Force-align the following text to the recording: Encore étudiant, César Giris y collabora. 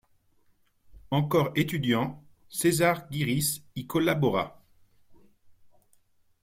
Encore 1.11 1.51
étudiant, 1.55 2.23
César 2.49 3.05
Giris 3.11 3.63
y 3.75 3.85
collabora. 3.85 4.59